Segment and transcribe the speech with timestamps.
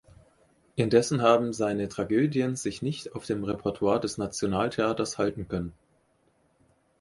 [0.75, 5.73] Indessen haben seine Tragödien sich nicht auf dem Repertoire des Nationaltheaters halten können.